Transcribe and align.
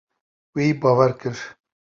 Wî 0.55 0.67
bawer 0.81 1.11
kir. 1.19 1.37